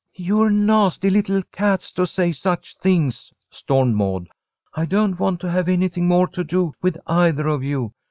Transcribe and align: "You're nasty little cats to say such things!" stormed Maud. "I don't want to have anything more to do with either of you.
"You're 0.15 0.49
nasty 0.49 1.11
little 1.11 1.43
cats 1.51 1.91
to 1.91 2.07
say 2.07 2.31
such 2.31 2.75
things!" 2.79 3.31
stormed 3.51 3.93
Maud. 3.95 4.29
"I 4.73 4.85
don't 4.85 5.19
want 5.19 5.39
to 5.41 5.51
have 5.51 5.69
anything 5.69 6.07
more 6.07 6.27
to 6.29 6.43
do 6.43 6.73
with 6.81 6.97
either 7.05 7.45
of 7.45 7.63
you. 7.63 7.93